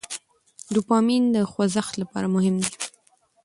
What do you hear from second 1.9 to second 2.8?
لپاره مهم دی.